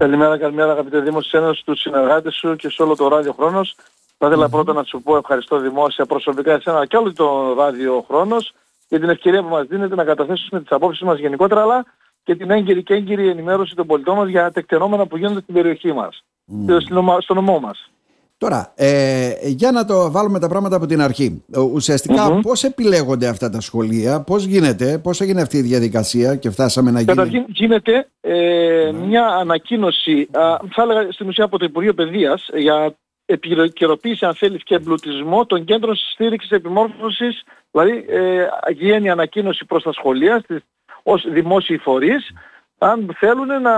[0.00, 3.76] Καλημέρα, καλημέρα αγαπητέ Δήμος, σε ένας τους συνεργάτες σου και σε όλο το ράδιο χρόνος.
[4.18, 8.52] Θα ήθελα πρώτα να σου πω ευχαριστώ δημόσια προσωπικά εσένα και όλο το ράδιο χρόνος
[8.88, 11.84] για την ευκαιρία που μας δίνετε να καταθέσουμε τις απόψεις μας γενικότερα αλλά
[12.24, 15.92] και την έγκυρη και έγκυρη ενημέρωση των πολιτών μας για τεκτενόμενα που γίνονται στην περιοχή
[15.92, 16.24] μας,
[16.68, 16.76] mm.
[17.20, 17.90] στο νομό μας.
[18.40, 21.44] Τώρα, ε, για να το βάλουμε τα πράγματα από την αρχή.
[21.72, 22.40] Ουσιαστικά mm-hmm.
[22.42, 27.00] πώς επιλέγονται αυτά τα σχολεία, πώς γίνεται, πώς έγινε αυτή η διαδικασία και φτάσαμε να
[27.00, 32.48] γίνει; Καταρχήν γίνεται ε, μια ανακοίνωση, α, θα έλεγα στην ουσία από το Υπουργείο Παιδείας,
[32.54, 32.94] για
[33.24, 39.92] επικαιροποίηση αν θέλεις και εμπλουτισμό των κέντρων στήριξης επιμόρφωσης, δηλαδή ε, γίνει ανακοίνωση προς τα
[39.92, 40.58] σχολεία, στις,
[41.02, 42.32] ως δημόσιοι φορείς,
[42.82, 43.72] αν θέλουν να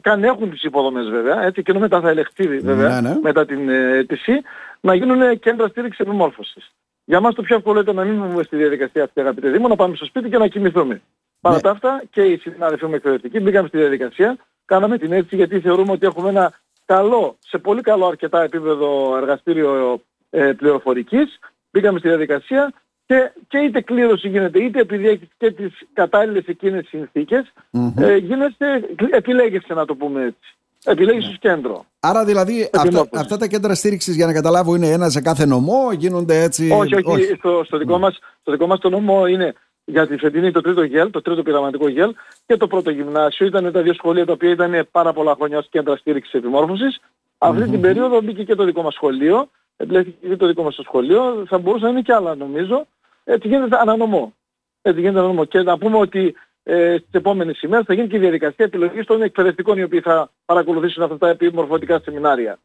[0.00, 3.18] καν έχουν τις υποδομές βέβαια, έτσι και μετά θα ελεγχθεί βέβαια, ναι, ναι.
[3.22, 4.42] μετά την ε, αίτηση,
[4.80, 6.72] να γίνουν κέντρα στήριξης επιμόρφωσης.
[7.04, 9.76] Για μας το πιο εύκολο ήταν να μην μπούμε στη διαδικασία αυτή αγαπητέ Δήμο, να
[9.76, 10.94] πάμε στο σπίτι και να κοιμηθούμε.
[10.94, 11.00] Ναι.
[11.40, 15.60] Παρά τα αυτά και οι συνάδελφοι μου εκπαιδευτικοί μπήκαμε στη διαδικασία, κάναμε την αίτηση γιατί
[15.60, 16.52] θεωρούμε ότι έχουμε ένα
[16.84, 21.38] καλό, σε πολύ καλό αρκετά επίπεδο εργαστήριο ε, πληροφορικής,
[21.70, 22.72] μπήκαμε στη διαδικασία
[23.08, 28.02] και, και είτε κλήρωση γίνεται, είτε επειδή έχεις και τις κατάλληλες εκείνες συνθήκες, mm-hmm.
[28.02, 30.56] ε, γίνεσαι, επιλέγεσαι να το πούμε έτσι.
[30.84, 31.38] Επιλέγεις yeah.
[31.40, 31.84] κέντρο.
[32.00, 35.92] Άρα δηλαδή αυτά, αυτά, τα κέντρα στήριξης για να καταλάβω είναι ένα σε κάθε νομό,
[35.92, 36.70] γίνονται έτσι...
[36.70, 37.34] Όχι, όχι, όχι.
[37.38, 40.82] Στο, στο, δικό μας, στο δικό μας το νομό είναι για τη φετινή το τρίτο
[40.82, 42.14] γέλ, το τρίτο πειραματικό γέλ
[42.46, 43.46] και το πρώτο γυμνάσιο.
[43.46, 47.00] Ήταν τα δύο σχολεία τα οποία ήταν πάρα πολλά χρόνια ως κέντρα στήριξης επιμόρφωσης.
[47.38, 47.70] Αυτή mm-hmm.
[47.70, 51.44] την περίοδο μπήκε και το δικό μας σχολείο, επιλέχθηκε και το δικό μας το σχολείο,
[51.48, 52.86] θα μπορούσαν να είναι και άλλα νομίζω
[53.28, 54.34] έτσι γίνεται ανανομό.
[54.82, 55.44] Έτσι γίνεται ανανομό.
[55.44, 59.22] Και να πούμε ότι ε, στις επόμενες ημέρες θα γίνει και η διαδικασία επιλογής των
[59.22, 62.58] εκπαιδευτικών οι οποίοι θα παρακολουθήσουν αυτά τα επιμορφωτικά σεμινάρια.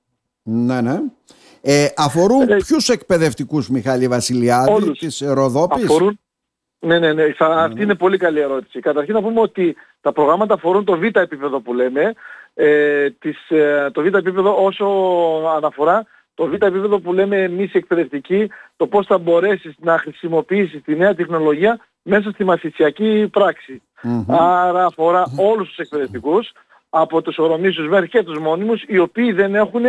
[0.43, 0.99] Ναι, ναι.
[1.61, 4.99] Ε, αφορούν ε, ποιους εκπαιδευτικούς Μιχάλη Βασιλιάδη όλους.
[4.99, 6.19] της Ροδόπης; Αφορούν,
[6.79, 7.33] ναι, ναι, ναι.
[7.33, 8.79] Θα, Αυτή είναι πολύ καλή ερώτηση.
[8.79, 12.13] Καταρχήν να πούμε ότι τα προγράμματα αφορούν το β' επίπεδο που λέμε.
[12.53, 14.85] Ε, της, ε, το β' επίπεδο όσο
[15.55, 20.95] αναφορά το β' επίπεδο που λέμε εμείς εκπαιδευτικοί, το πώς θα μπορέσεις να χρησιμοποιήσεις τη
[20.95, 23.31] νέα τεχνολογία μέσα στη μαθησιακή
[24.27, 26.51] Άρα αφορά όλους τους εκπαιδευτικούς,
[26.89, 29.83] από τους ορομήσους μέχρι και τους μόνιμους, οι οποίοι δεν έχουν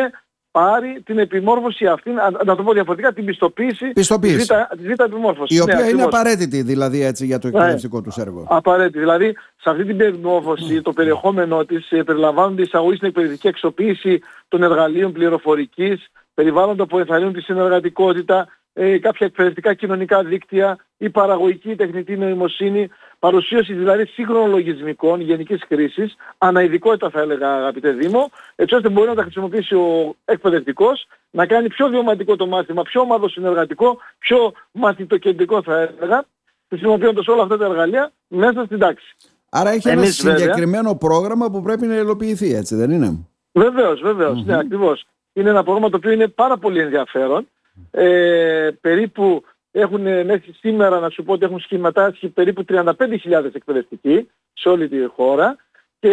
[0.51, 2.11] πάρει την επιμόρφωση αυτή,
[2.45, 4.37] να το πω διαφορετικά, την πιστοποίηση, πιστοποίηση.
[4.37, 5.57] της, β, της β επιμόρφωσης.
[5.57, 7.59] Η οποία ναι, είναι απαραίτητη δηλαδή έτσι για το ναι.
[7.59, 8.47] εκπαιδευτικό του έργο.
[8.49, 8.99] Απαραίτητη.
[8.99, 14.63] Δηλαδή σε αυτή την επιμόρφωση το περιεχόμενό της ε, περιλαμβάνονται εισαγωγή στην εκπαιδευτική εξοποίηση των
[14.63, 22.17] εργαλείων πληροφορικής, περιβάλλοντα που ενθαρρύνουν τη συνεργατικότητα, ε, κάποια εκπαιδευτικά κοινωνικά δίκτυα, η παραγωγική τεχνητή
[22.17, 29.09] νοημοσύνη, παρουσίαση δηλαδή σύγχρονων λογισμικών γενικής χρήσης, αναειδικότητα θα έλεγα αγαπητέ Δήμο, έτσι ώστε μπορεί
[29.09, 34.53] να τα χρησιμοποιήσει ο εκπαιδευτικός, να κάνει πιο βιωματικό το μάθημα, πιο ομάδο συνεργατικό, πιο
[34.73, 36.25] μαθητοκεντρικό θα έλεγα,
[36.69, 39.17] χρησιμοποιώντας όλα αυτά τα εργαλεία μέσα στην τάξη.
[39.51, 44.01] Άρα έχει Εμείς, ένα συγκεκριμένο βέβαια, πρόγραμμα που πρέπει να υλοποιηθεί, έτσι δεν είναι; Βεβαίως,
[44.01, 47.49] βεβαίως, ναι, ακριβώς είναι ένα πρόγραμμα το οποίο είναι πάρα πολύ ενδιαφέρον.
[47.91, 54.69] Ε, περίπου έχουν μέχρι σήμερα να σου πω ότι έχουν σχηματάσει περίπου 35.000 εκπαιδευτικοί σε
[54.69, 55.57] όλη τη χώρα
[55.99, 56.11] και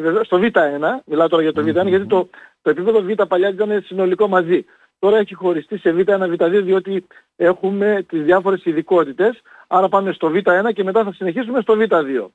[0.00, 2.28] βεβαίως στο Β1, μιλάω τώρα για το Β1 γιατί το,
[2.62, 4.64] το επίπεδο Β παλιά ήταν συνολικό μαζί.
[4.98, 7.06] Τώρα έχει χωριστεί σε Β1, Β2 διότι
[7.36, 9.40] έχουμε τις διάφορες ειδικότητες.
[9.66, 12.26] Άρα πάμε στο Β1 και μετά θα συνεχίσουμε στο Β2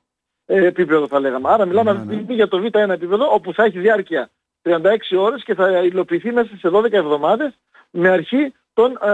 [0.46, 1.48] ε, επίπεδο θα λέγαμε.
[1.50, 2.34] Άρα μιλάμε ναι, ναι.
[2.34, 4.30] για το Β1 επίπεδο όπου θα έχει διάρκεια
[4.66, 7.58] 36 ώρες και θα υλοποιηθεί μέσα σε 12 εβδομάδες
[7.90, 9.08] με αρχή τον ε,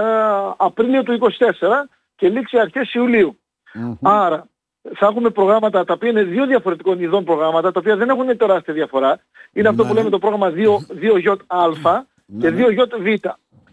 [0.57, 1.29] Απρίλιο του 24
[2.17, 2.95] και λήξει αρχές
[4.03, 4.47] Άρα
[4.95, 8.75] θα έχουμε προγράμματα τα οποία είναι δύο διαφορετικών ειδών προγράμματα τα οποία δεν έχουν τεράστια
[8.75, 9.21] διαφορά.
[9.53, 10.65] Είναι αυτό που λέμε το πρόγραμμα 2,
[11.03, 11.37] 2J
[12.41, 13.17] και 2JV.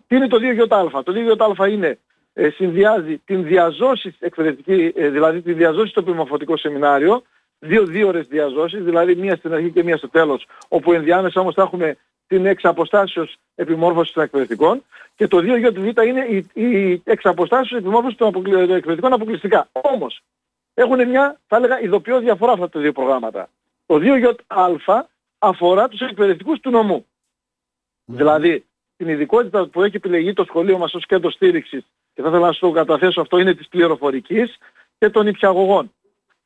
[0.07, 0.67] Τι είναι το 2J?
[1.03, 1.13] Το
[1.57, 1.99] 2J είναι
[2.33, 7.23] ε, συνδυάζει την διαζώση εκπαιδευτική, ε, δηλαδή τη διαζώση στο πλημοφωτικό σεμινάριο
[7.59, 11.53] δύο δύο ώρες διαζώσεις, δηλαδή μία στην αρχή και μία στο τέλος, όπου ενδιάμεσα όμως
[11.53, 11.97] θα έχουμε
[12.27, 14.83] την εξ αποστάσεως επιμόρφωση των εκπαιδευτικών
[15.15, 19.69] και το 2Β είναι η, η εξ αποστάσεως επιμόρφωση των, εκπαιδευτικών αποκλειστικά.
[19.71, 20.21] Όμως,
[20.73, 23.49] έχουν μια, θα έλεγα, ειδοποιώ διαφορά αυτά τα δύο προγράμματα.
[23.85, 25.01] Το 2J
[25.39, 27.05] αφορά τους εκπαιδευτικούς του νομού.
[28.05, 28.65] Δηλαδή,
[28.97, 32.51] την ειδικότητα που έχει επιλεγεί το σχολείο μας ως κέντρο στήριξης και θα ήθελα να
[32.51, 34.57] σου το καταθέσω αυτό είναι της πληροφορικής
[34.97, 35.91] και των υπηαγωγών.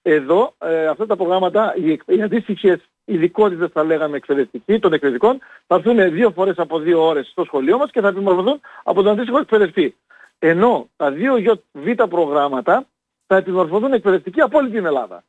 [0.06, 5.76] Εδώ ε, αυτά τα προγράμματα, οι, οι αντίστοιχες ειδικότητες θα λέγαμε εκπαιδευτικοί των εκπαιδευτικών, θα
[5.76, 9.38] έρθουν δύο φορές από δύο ώρες στο σχολείο μας και θα επιμορφωθούν από τον αντίστοιχο
[9.38, 9.96] εκπαιδευτή.
[10.40, 12.86] Ενώ τα δύο β προγράμματα
[13.28, 15.24] θα επιμορφωθούν εκπαιδευτικοί από όλη την Ελλάδα.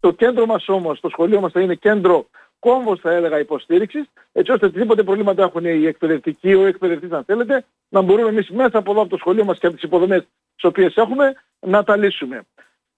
[0.00, 2.26] Το κέντρο μας όμως, το σχολείο μας θα είναι κέντρο
[2.58, 7.64] κόμβος θα έλεγα υποστήριξης, έτσι ώστε οτιδήποτε προβλήματα έχουν οι εκπαιδευτικοί, ο εκπαιδευτής αν θέλετε,
[7.88, 10.22] να μπορούμε εμείς μέσα από εδώ από το σχολείο μας και από τις υποδομές
[10.54, 12.42] τις οποίες έχουμε να τα λύσουμε.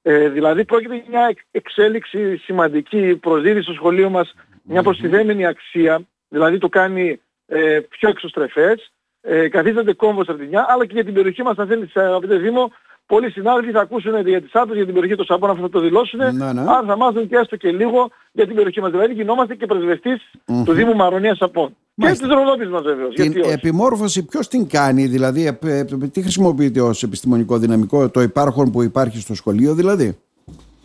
[0.09, 6.59] Ε, δηλαδή πρόκειται για μια εξέλιξη σημαντική προσδίδει στο σχολείο μας μια προστιθέμενη αξία, δηλαδή
[6.59, 11.15] το κάνει ε, πιο εξωστρεφές, ε, καθίσταται κόμβος από τη μια, αλλά και για την
[11.15, 12.73] περιοχή μας, αν θέλεις αγαπητέ Δήμο,
[13.07, 16.19] πολλοί συνάδελφοι θα ακούσουν για τις άπτες, για την περιοχή των Σαμπών, θα το δηλώσουν,
[16.19, 16.61] Ναι, ναι.
[16.61, 18.91] αν θα μάθουν και έστω και λίγο για την περιοχή μας.
[18.91, 20.31] Δηλαδή γινόμαστε και πρεσβευτής
[20.65, 21.77] του Δήμου Μαρονίας Σαπών.
[21.99, 22.27] Και Μάλιστα.
[22.27, 23.15] της Ροδόπης μας βέβαιως.
[23.15, 23.53] Την γιατί όχι.
[23.53, 28.83] επιμόρφωση ποιος την κάνει, δηλαδή ε, ε, τι χρησιμοποιείται ως επιστημονικό δυναμικό, το υπάρχον που
[28.83, 30.19] υπάρχει στο σχολείο δηλαδή;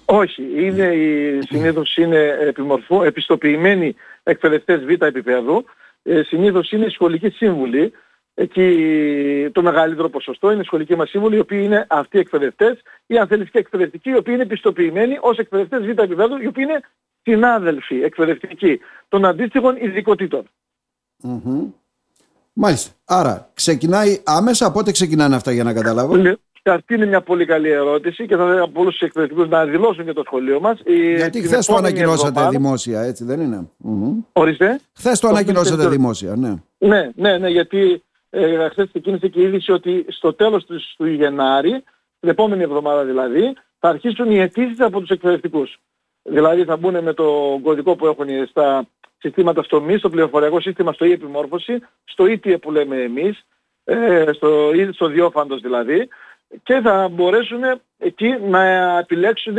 [0.06, 5.66] Όχι, είναι, η, συνήθως είναι επιμορφώ, επιστοποιημένοι εκπαιδευτές β' επίπεδου.
[6.04, 7.92] Ε, συνήθως είναι οι σχολικοί σύμβουλοι.
[8.34, 12.82] Εκεί το μεγαλύτερο ποσοστό είναι οι σχολικοί μας σύμβουλοι, οι οποίοι είναι αυτοί οι εκπαιδευτές
[13.08, 16.66] ή αν θέλεις και εκπαιδευτικοί, οι οποίοι είναι επιστοποιημένοι ως εκπαιδευτές β' επίπεδου, οι οποίοι
[16.70, 16.80] είναι
[17.22, 20.44] συνάδελφοι εκπαιδευτικοί των αντίστοιχων ειδικοτήτων.
[21.22, 21.64] Μμμ.
[22.54, 22.92] Μάλιστα.
[23.06, 26.16] Άρα ξεκινάει άμεσα, πότε ξεκινάνε αυτά για να καταλάβω.
[26.16, 26.34] Ναι,
[26.64, 30.06] Αυτή είναι μια πολύ καλή ερώτηση και θα ήθελα από όλους τους εκπαιδευτικούς να δηλώσουν
[30.06, 30.80] και το σχολείο μας.
[30.86, 33.70] Η- Γιατί την χθες το επόμενη ανακοινώσατε εβδομάδα- δημόσια, έτσι δεν είναι;
[34.34, 34.80] Ορίστε.
[34.98, 35.90] Χθες το ανακοινώσατε δεύτερο.
[35.90, 36.54] δημόσια, ναι.
[36.78, 41.06] Ναι, ναι, ναι, γιατί ε, χθες ξεκίνησε και η είδηση ότι στο τέλος του, του
[41.06, 41.84] Γενάρη,
[42.20, 45.80] την επόμενη εβδομάδα δηλαδή, θα αρχίσουν οι αιτήσεις από τους εκπαιδευτικούς.
[46.24, 48.88] Δηλαδή θα μπουν με το κωδικό που έχουν στα
[49.22, 53.46] συστήματα στο ΜΗ, στο πληροφοριακό σύστημα, στο e-επιμόρφωση, στο ETA που λέμε εμείς,
[53.84, 56.08] ε, στο, ή στο διόφαντος δηλαδή,
[56.64, 57.62] και θα μπορέσουν
[57.98, 58.64] εκεί να
[58.98, 59.58] επιλέξουν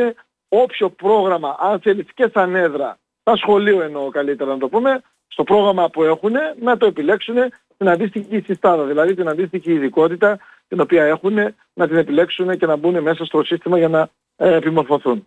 [0.48, 5.42] όποιο πρόγραμμα, αν θέλεις και στα νέδρα, στα σχολείο εννοώ καλύτερα να το πούμε, στο
[5.42, 7.36] πρόγραμμα που έχουν, να το επιλέξουν
[7.76, 10.38] την αντίστοιχη συστάδα, δηλαδή την αντίστοιχη ειδικότητα
[10.68, 11.34] την οποία έχουν,
[11.74, 15.26] να την επιλέξουν και να μπουν μέσα στο σύστημα για να ε, επιμορφωθούν.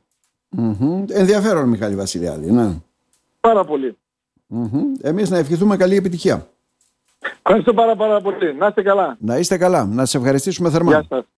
[0.49, 1.05] Μμμ.
[1.09, 2.51] Ενδιαφέρον, Μιχάλη Βασιλιάδη.
[2.51, 2.81] Ναι.
[3.39, 3.97] Πάρα πολύ.
[4.47, 4.93] Μμμ.
[5.01, 6.47] Εμείς να ευχηθούμε καλή επιτυχία.
[7.43, 8.55] Ευχαριστώ πάρα πάρα πολύ.
[8.55, 9.17] Να είστε καλά.
[9.19, 9.85] Να είστε καλά.
[9.85, 10.91] Να σε ευχαριστήσουμε θερμά.
[10.91, 11.25] Γεια σας.